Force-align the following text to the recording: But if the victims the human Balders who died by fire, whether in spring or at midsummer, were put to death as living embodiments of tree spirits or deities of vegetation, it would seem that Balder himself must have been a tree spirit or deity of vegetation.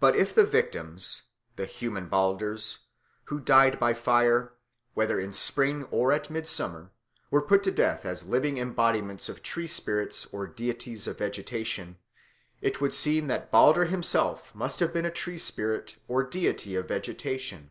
But 0.00 0.16
if 0.16 0.34
the 0.34 0.44
victims 0.44 1.22
the 1.56 1.64
human 1.64 2.10
Balders 2.10 2.80
who 3.28 3.40
died 3.40 3.80
by 3.80 3.94
fire, 3.94 4.52
whether 4.92 5.18
in 5.18 5.32
spring 5.32 5.84
or 5.84 6.12
at 6.12 6.28
midsummer, 6.28 6.90
were 7.30 7.40
put 7.40 7.62
to 7.62 7.70
death 7.70 8.04
as 8.04 8.26
living 8.26 8.58
embodiments 8.58 9.30
of 9.30 9.42
tree 9.42 9.66
spirits 9.66 10.26
or 10.30 10.46
deities 10.46 11.06
of 11.06 11.16
vegetation, 11.16 11.96
it 12.60 12.82
would 12.82 12.92
seem 12.92 13.28
that 13.28 13.50
Balder 13.50 13.86
himself 13.86 14.54
must 14.54 14.80
have 14.80 14.92
been 14.92 15.06
a 15.06 15.10
tree 15.10 15.38
spirit 15.38 15.96
or 16.06 16.22
deity 16.22 16.76
of 16.76 16.88
vegetation. 16.88 17.70